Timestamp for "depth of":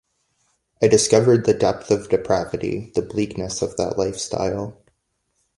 1.53-2.09